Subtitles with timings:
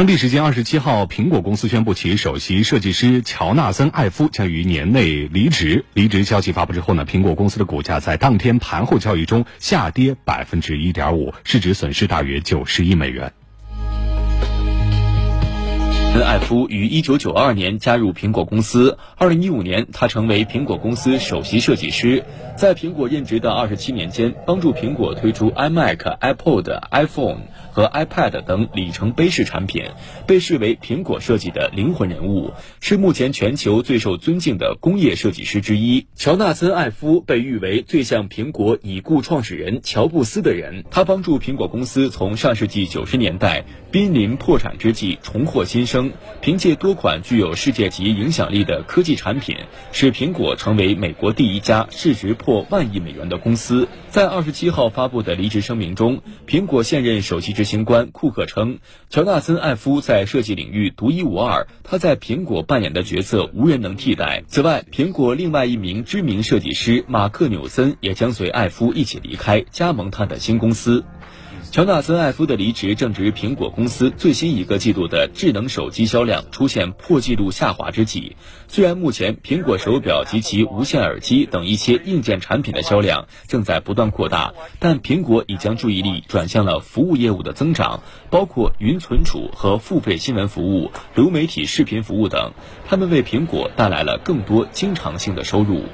[0.00, 5.84] 当地时间二十七号，苹果公司宣布其首席设计师乔纳森·艾夫将于年内离职。
[5.92, 13.30] 离职消息发布之后呢，苹果公司的股价在当天盘后交易中下跌百分之一点五，市值损失大约九十亿美元。
[16.12, 22.24] 恩艾夫于一九九二年加入苹果公司，二零一五年他成为苹果公司首席设计师。
[22.56, 29.84] 在苹果任职的二十七年间，帮助苹果推出 iMac、iPod、iPhone 和 iPad 等里程碑式产品，
[30.26, 36.08] 被视为苹果设计的灵魂人物，是目前全球最受尊敬的工业设计师之一。
[36.16, 45.99] 乔纳森·艾夫被誉为最像苹果已故创始人乔布斯的人，他帮助苹果公司从上世纪九十年代濒临破产之际重获新生。
[46.40, 49.56] 凭借多款具有世界级影响力的科技产品，
[49.92, 53.88] 使苹果成为美国第一家市值破万亿美元的公司。
[54.08, 58.78] 在二十七号发布的离职声明中，苹果现任首席执行官库克称，
[59.08, 64.42] 乔纳森·艾夫在设计领域独一无二，他在苹果扮演的角色无人能替代。
[64.48, 71.04] 此外，苹果另外一名知名设计师马克·纽森也将随艾夫一起离开，加盟他的新公司。
[71.70, 78.34] 乔纳森·艾夫的离职正值苹果公司最新一个季度的智能手机销量出现破纪录下滑之际。
[78.66, 92.52] 虽然目前苹果手表及其无线耳机等一些硬件产品的销量正在不断扩大，但苹果已将注意力转向了服务业务的增长，包括云存储和付费新闻服务、流媒体视频服务等，
[92.88, 95.84] 他们为苹果带来了更多经常性的收入。